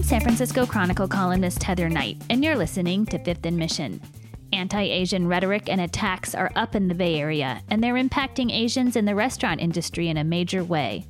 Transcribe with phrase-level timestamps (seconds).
[0.00, 4.00] I'm San Francisco Chronicle columnist Heather Knight, and you're listening to Fifth and Mission.
[4.50, 8.96] Anti Asian rhetoric and attacks are up in the Bay Area, and they're impacting Asians
[8.96, 11.06] in the restaurant industry in a major way.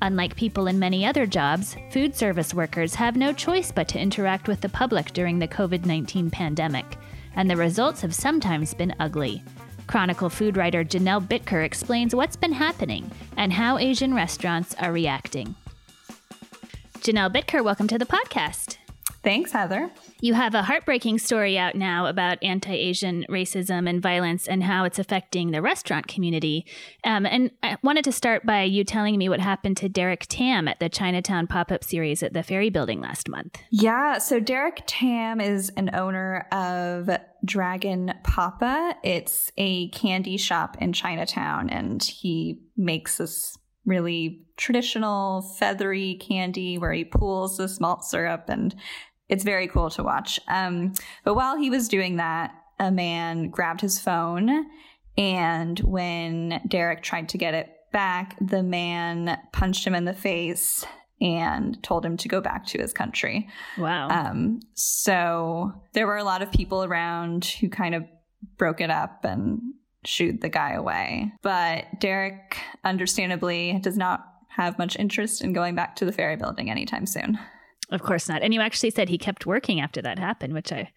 [0.00, 4.48] Unlike people in many other jobs, food service workers have no choice but to interact
[4.48, 6.96] with the public during the COVID 19 pandemic,
[7.36, 9.42] and the results have sometimes been ugly.
[9.86, 15.54] Chronicle food writer Janelle Bitker explains what's been happening and how Asian restaurants are reacting.
[17.00, 18.76] Janelle Bitker, welcome to the podcast.
[19.22, 19.90] Thanks, Heather.
[20.20, 24.84] You have a heartbreaking story out now about anti Asian racism and violence and how
[24.84, 26.66] it's affecting the restaurant community.
[27.04, 30.68] Um, and I wanted to start by you telling me what happened to Derek Tam
[30.68, 33.58] at the Chinatown pop up series at the Ferry Building last month.
[33.70, 37.08] Yeah, so Derek Tam is an owner of
[37.44, 38.94] Dragon Papa.
[39.02, 46.92] It's a candy shop in Chinatown, and he makes this really traditional feathery candy where
[46.92, 48.74] he pulls this malt syrup and
[49.28, 50.40] it's very cool to watch.
[50.48, 50.92] Um,
[51.24, 54.66] but while he was doing that, a man grabbed his phone,
[55.16, 60.84] and when Derek tried to get it back, the man punched him in the face
[61.20, 63.48] and told him to go back to his country.
[63.76, 64.08] Wow.
[64.08, 68.04] Um, so there were a lot of people around who kind of
[68.56, 69.60] broke it up and
[70.04, 71.32] shooed the guy away.
[71.42, 76.70] But Derek, understandably, does not have much interest in going back to the ferry building
[76.70, 77.38] anytime soon.
[77.90, 78.42] Of course not.
[78.42, 80.90] And you actually said he kept working after that happened, which I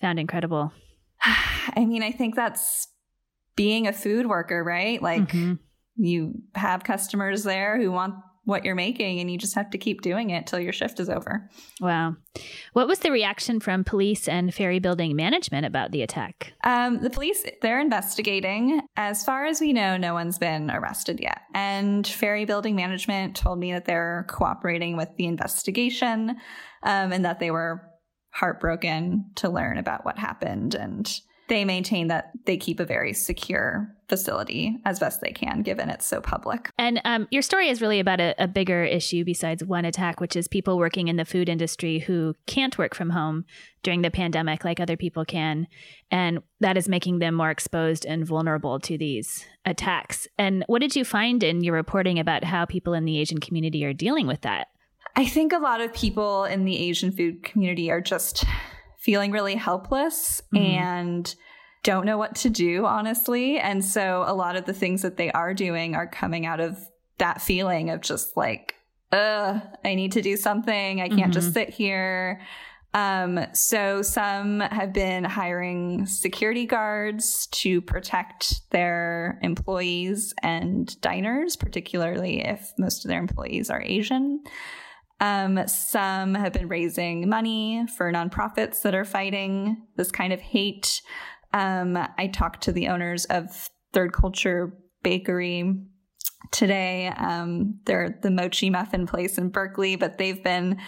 [0.00, 0.72] found incredible.
[1.22, 2.88] I mean, I think that's
[3.54, 5.00] being a food worker, right?
[5.00, 5.54] Like mm-hmm.
[5.96, 8.14] you have customers there who want
[8.46, 11.10] what you're making and you just have to keep doing it till your shift is
[11.10, 11.50] over.
[11.80, 12.14] Wow.
[12.72, 16.54] What was the reaction from police and ferry building management about the attack?
[16.62, 18.80] Um, the police, they're investigating.
[18.96, 21.40] As far as we know, no one's been arrested yet.
[21.54, 26.36] And ferry building management told me that they're cooperating with the investigation
[26.84, 27.82] um, and that they were
[28.30, 33.88] heartbroken to learn about what happened and they maintain that they keep a very secure
[34.08, 36.70] facility as best they can, given it's so public.
[36.78, 40.36] And um, your story is really about a, a, bigger issue besides one attack, which
[40.36, 43.44] is people working in the food industry who can't work from home
[43.82, 45.66] during the pandemic like other people can.
[46.10, 50.28] And that is making them more exposed and vulnerable to these attacks.
[50.38, 53.84] And what did you find in your reporting about how people in the Asian community
[53.84, 54.68] are dealing with that?
[55.16, 58.44] I think a lot of people in the Asian food community are just
[59.06, 60.64] feeling really helpless mm-hmm.
[60.64, 61.36] and
[61.84, 63.56] don't know what to do, honestly.
[63.56, 66.76] And so a lot of the things that they are doing are coming out of
[67.18, 68.74] that feeling of just like,
[69.12, 71.00] ugh, I need to do something.
[71.00, 71.30] I can't mm-hmm.
[71.30, 72.40] just sit here.
[72.94, 82.44] Um, so some have been hiring security guards to protect their employees and diners, particularly
[82.44, 84.42] if most of their employees are Asian.
[85.20, 91.00] Um, some have been raising money for nonprofits that are fighting this kind of hate.
[91.52, 95.74] Um, I talked to the owners of Third Culture Bakery
[96.52, 97.08] today.
[97.16, 100.78] Um, they're the mochi muffin place in Berkeley, but they've been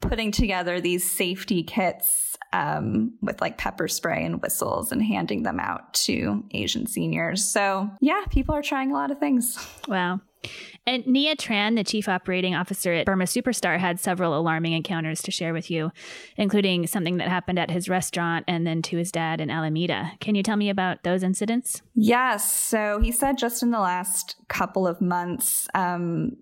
[0.00, 5.58] putting together these safety kits um, with like pepper spray and whistles and handing them
[5.58, 7.44] out to Asian seniors.
[7.44, 9.58] So, yeah, people are trying a lot of things.
[9.88, 10.20] Wow.
[10.86, 15.30] And Nia Tran, the chief operating officer at Burma Superstar, had several alarming encounters to
[15.30, 15.90] share with you,
[16.36, 20.12] including something that happened at his restaurant and then to his dad in Alameda.
[20.20, 21.82] Can you tell me about those incidents?
[21.94, 22.52] Yes.
[22.52, 26.36] So he said just in the last couple of months, um,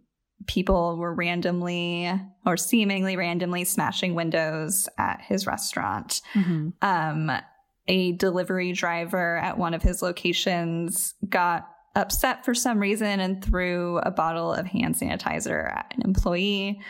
[0.46, 2.12] people were randomly
[2.44, 6.20] or seemingly randomly smashing windows at his restaurant.
[6.34, 6.70] Mm-hmm.
[6.82, 7.30] Um,
[7.88, 13.98] a delivery driver at one of his locations got upset for some reason and threw
[13.98, 16.80] a bottle of hand sanitizer at an employee.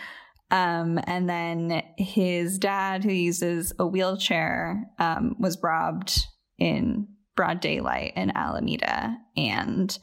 [0.50, 6.26] Um, and then his dad, who uses a wheelchair, um, was robbed
[6.58, 9.16] in broad daylight in Alameda.
[9.36, 9.98] And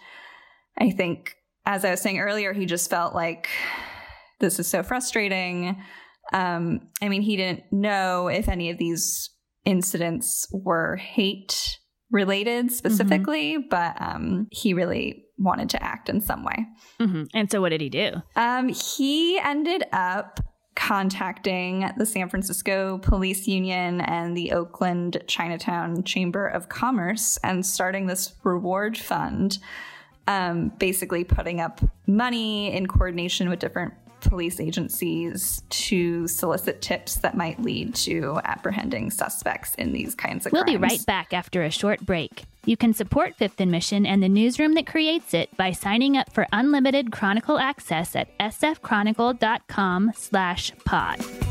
[0.77, 1.35] I think,
[1.65, 3.47] as I was saying earlier, he just felt like
[4.39, 5.81] this is so frustrating.
[6.33, 9.29] Um, I mean, he didn't know if any of these
[9.65, 11.79] incidents were hate
[12.11, 12.73] related mm-hmm.
[12.73, 13.67] specifically, mm-hmm.
[13.69, 16.65] but um, he really wanted to act in some way.
[16.99, 17.23] Mm-hmm.
[17.33, 18.13] And so, what did he do?
[18.35, 20.39] Um, he ended up
[20.75, 28.07] contacting the San Francisco Police Union and the Oakland Chinatown Chamber of Commerce and starting
[28.07, 29.59] this reward fund.
[30.27, 37.35] Um, basically, putting up money in coordination with different police agencies to solicit tips that
[37.35, 40.79] might lead to apprehending suspects in these kinds of we'll crimes.
[40.79, 42.43] We'll be right back after a short break.
[42.65, 46.31] You can support Fifth and Mission and the newsroom that creates it by signing up
[46.33, 51.48] for unlimited Chronicle access at sfchronicle.com slash pod.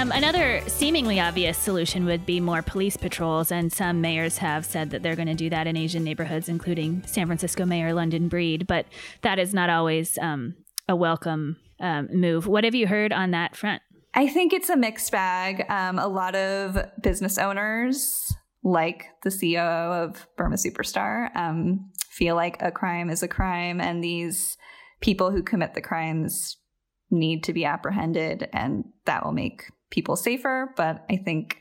[0.00, 4.88] Um, another seemingly obvious solution would be more police patrols, and some mayors have said
[4.90, 8.66] that they're going to do that in Asian neighborhoods, including San Francisco Mayor London Breed.
[8.66, 8.86] But
[9.20, 10.54] that is not always um,
[10.88, 12.46] a welcome um, move.
[12.46, 13.82] What have you heard on that front?
[14.14, 15.66] I think it's a mixed bag.
[15.68, 18.32] Um, a lot of business owners,
[18.64, 24.02] like the CEO of Burma Superstar, um, feel like a crime is a crime, and
[24.02, 24.56] these
[25.02, 26.56] people who commit the crimes
[27.10, 30.72] need to be apprehended, and that will make people safer.
[30.76, 31.60] But I think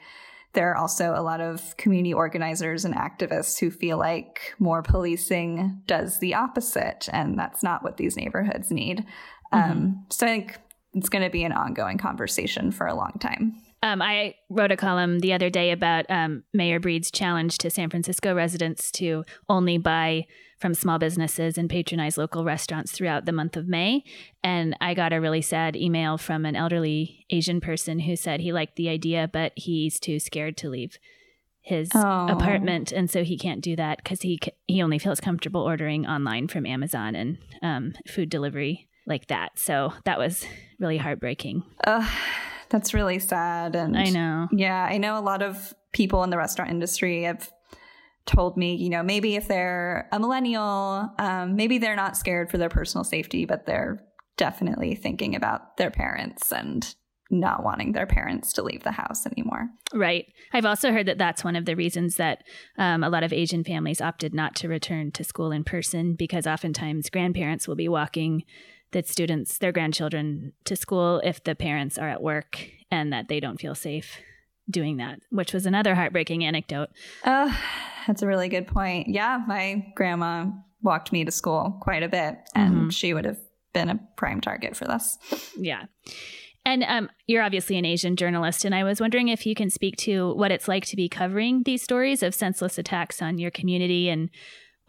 [0.53, 5.81] there are also a lot of community organizers and activists who feel like more policing
[5.85, 9.05] does the opposite, and that's not what these neighborhoods need.
[9.53, 9.71] Mm-hmm.
[9.71, 10.57] Um, so I think
[10.93, 13.61] it's going to be an ongoing conversation for a long time.
[13.81, 17.89] Um, I wrote a column the other day about um, Mayor Breed's challenge to San
[17.89, 20.25] Francisco residents to only buy
[20.59, 24.03] from small businesses and patronize local restaurants throughout the month of May.
[24.43, 28.51] And I got a really sad email from an elderly Asian person who said he
[28.51, 30.97] liked the idea, but he's too scared to leave
[31.61, 32.27] his oh.
[32.27, 36.47] apartment, and so he can't do that because he he only feels comfortable ordering online
[36.47, 39.59] from Amazon and um, food delivery like that.
[39.59, 40.45] So that was
[40.79, 41.63] really heartbreaking.
[41.85, 42.07] Uh,
[42.69, 43.75] that's really sad.
[43.75, 44.47] And I know.
[44.51, 47.51] Yeah, I know a lot of people in the restaurant industry have
[48.25, 52.57] told me, you know, maybe if they're a millennial, um, maybe they're not scared for
[52.57, 54.03] their personal safety, but they're
[54.37, 56.95] definitely thinking about their parents and
[57.31, 59.67] not wanting their parents to leave the house anymore.
[59.93, 60.25] Right.
[60.51, 62.43] I've also heard that that's one of the reasons that
[62.77, 66.47] um, a lot of Asian families opted not to return to school in person because
[66.47, 68.43] oftentimes grandparents will be walking
[68.91, 73.39] the students, their grandchildren, to school if the parents are at work and that they
[73.39, 74.17] don't feel safe
[74.69, 76.89] doing that, which was another heartbreaking anecdote.
[77.23, 77.53] Uh,
[78.07, 79.07] that's a really good point.
[79.07, 80.45] Yeah, my grandma
[80.81, 82.89] walked me to school quite a bit, and mm-hmm.
[82.89, 83.39] she would have
[83.73, 85.17] been a prime target for this.
[85.57, 85.85] Yeah.
[86.65, 89.95] And um, you're obviously an Asian journalist, and I was wondering if you can speak
[89.97, 94.09] to what it's like to be covering these stories of senseless attacks on your community
[94.09, 94.29] and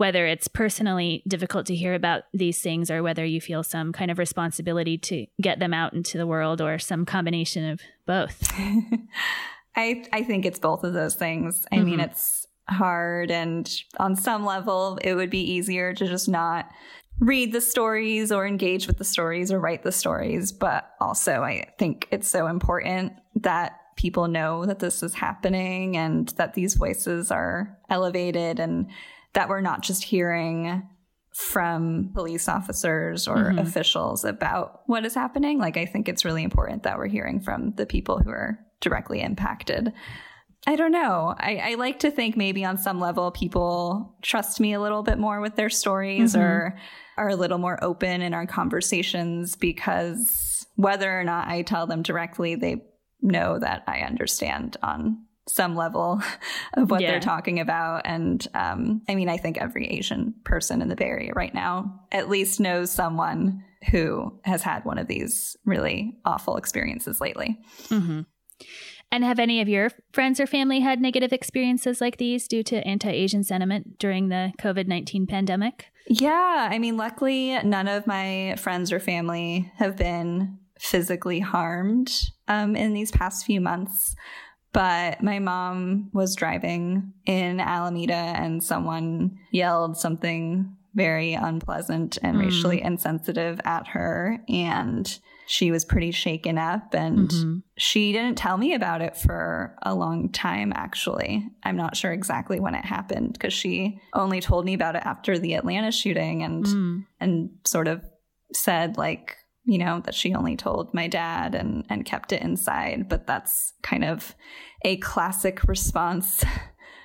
[0.01, 4.11] whether it's personally difficult to hear about these things or whether you feel some kind
[4.11, 8.51] of responsibility to get them out into the world or some combination of both.
[9.77, 11.67] I I think it's both of those things.
[11.71, 11.85] I mm-hmm.
[11.85, 16.71] mean, it's hard and on some level it would be easier to just not
[17.19, 21.75] read the stories or engage with the stories or write the stories, but also I
[21.79, 27.31] think it's so important that people know that this is happening and that these voices
[27.31, 28.87] are elevated and
[29.33, 30.83] that we're not just hearing
[31.33, 33.59] from police officers or mm-hmm.
[33.59, 35.59] officials about what is happening.
[35.59, 39.21] Like, I think it's really important that we're hearing from the people who are directly
[39.21, 39.93] impacted.
[40.67, 41.35] I don't know.
[41.39, 45.19] I, I like to think maybe on some level people trust me a little bit
[45.19, 46.43] more with their stories mm-hmm.
[46.43, 46.79] or
[47.17, 52.03] are a little more open in our conversations because whether or not I tell them
[52.03, 52.83] directly, they
[53.23, 56.21] know that I understand on some level
[56.75, 57.11] of what yeah.
[57.11, 58.03] they're talking about.
[58.05, 62.01] And um, I mean, I think every Asian person in the Bay Area right now
[62.13, 67.59] at least knows someone who has had one of these really awful experiences lately.
[67.89, 68.21] Mm-hmm.
[69.13, 72.87] And have any of your friends or family had negative experiences like these due to
[72.87, 75.87] anti Asian sentiment during the COVID 19 pandemic?
[76.07, 76.69] Yeah.
[76.71, 82.11] I mean, luckily, none of my friends or family have been physically harmed
[82.47, 84.15] um, in these past few months.
[84.73, 92.41] But my mom was driving in Alameda and someone yelled something very unpleasant and mm.
[92.41, 94.39] racially insensitive at her.
[94.49, 95.19] And
[95.51, 97.59] she was pretty shaken up and mm-hmm.
[97.77, 102.61] she didn't tell me about it for a long time actually i'm not sure exactly
[102.61, 106.67] when it happened because she only told me about it after the atlanta shooting and
[106.67, 107.05] mm.
[107.19, 108.01] and sort of
[108.55, 109.39] said like
[109.71, 113.09] you know, that she only told my dad and, and kept it inside.
[113.09, 114.35] But that's kind of
[114.83, 116.43] a classic response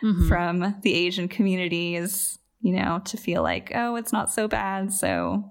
[0.03, 0.27] mm-hmm.
[0.27, 4.91] from the Asian communities, you know, to feel like, oh, it's not so bad.
[4.91, 5.43] So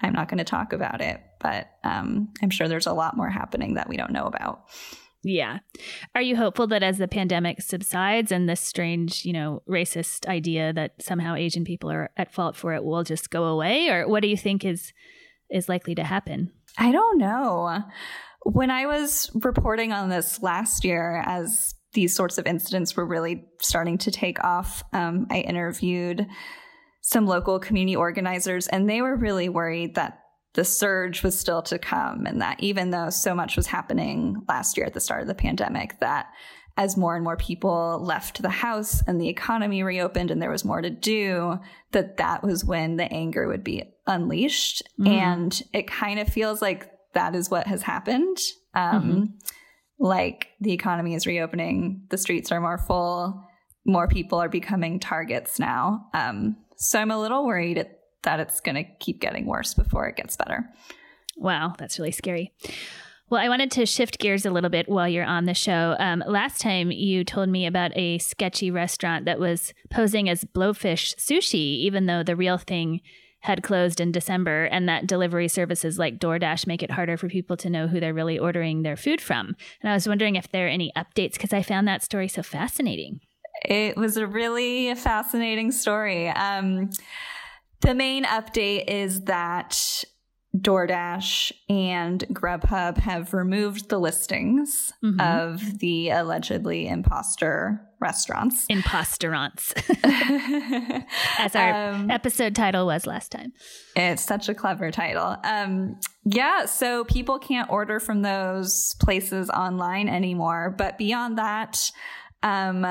[0.00, 1.20] I'm not going to talk about it.
[1.40, 4.62] But um, I'm sure there's a lot more happening that we don't know about.
[5.24, 5.58] Yeah.
[6.14, 10.72] Are you hopeful that as the pandemic subsides and this strange, you know, racist idea
[10.72, 13.88] that somehow Asian people are at fault for it will just go away?
[13.88, 14.92] Or what do you think is
[15.50, 16.52] is likely to happen?
[16.78, 17.82] I don't know.
[18.44, 23.44] When I was reporting on this last year, as these sorts of incidents were really
[23.60, 26.26] starting to take off, um, I interviewed
[27.02, 30.20] some local community organizers, and they were really worried that
[30.54, 34.76] the surge was still to come, and that even though so much was happening last
[34.76, 36.26] year at the start of the pandemic, that
[36.76, 40.64] as more and more people left the house and the economy reopened and there was
[40.64, 41.58] more to do,
[41.92, 44.82] that that was when the anger would be unleashed.
[44.98, 45.08] Mm.
[45.08, 48.38] And it kind of feels like that is what has happened.
[48.74, 49.24] Um, mm-hmm.
[49.98, 53.44] like the economy is reopening, the streets are more full,
[53.84, 56.06] more people are becoming targets now.
[56.14, 57.84] Um, so I'm a little worried
[58.22, 60.68] that it's going to keep getting worse before it gets better.
[61.36, 62.52] Wow, that's really scary.
[63.30, 65.94] Well, I wanted to shift gears a little bit while you're on the show.
[66.00, 71.14] Um, last time you told me about a sketchy restaurant that was posing as Blowfish
[71.14, 73.00] Sushi, even though the real thing
[73.42, 77.56] had closed in December, and that delivery services like DoorDash make it harder for people
[77.58, 79.54] to know who they're really ordering their food from.
[79.80, 82.42] And I was wondering if there are any updates because I found that story so
[82.42, 83.20] fascinating.
[83.64, 86.28] It was a really fascinating story.
[86.30, 86.90] Um,
[87.80, 90.04] the main update is that
[90.56, 95.20] DoorDash and Grubhub have removed the listings mm-hmm.
[95.20, 98.66] of the allegedly imposter restaurants.
[98.66, 99.72] Imposterants,
[101.38, 103.52] as our um, episode title was last time.
[103.94, 105.36] It's such a clever title.
[105.44, 110.74] Um, yeah, so people can't order from those places online anymore.
[110.76, 111.92] But beyond that,
[112.42, 112.86] um,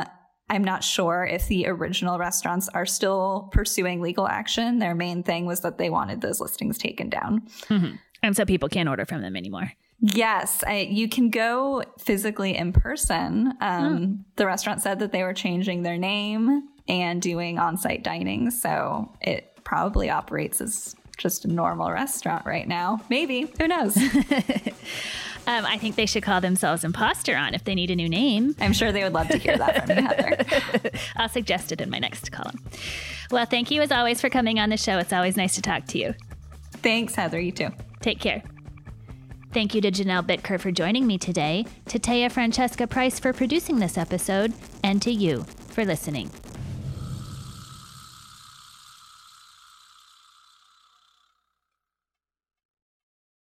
[0.49, 4.79] I'm not sure if the original restaurants are still pursuing legal action.
[4.79, 7.41] Their main thing was that they wanted those listings taken down.
[7.67, 7.95] Mm-hmm.
[8.23, 9.71] And so people can't order from them anymore.
[10.01, 13.53] Yes, I, you can go physically in person.
[13.59, 14.25] Um, oh.
[14.37, 18.49] The restaurant said that they were changing their name and doing on site dining.
[18.49, 22.99] So it probably operates as just a normal restaurant right now.
[23.09, 23.51] Maybe.
[23.59, 23.97] Who knows?
[25.47, 28.55] Um, I think they should call themselves Imposteron if they need a new name.
[28.59, 30.91] I'm sure they would love to hear that from you, Heather.
[31.15, 32.63] I'll suggest it in my next column.
[33.31, 34.99] Well, thank you as always for coming on the show.
[34.99, 36.13] It's always nice to talk to you.
[36.83, 37.39] Thanks, Heather.
[37.39, 37.69] You too.
[37.99, 38.43] Take care.
[39.51, 43.79] Thank you to Janelle Bitker for joining me today, to Taya Francesca Price for producing
[43.79, 46.29] this episode, and to you for listening.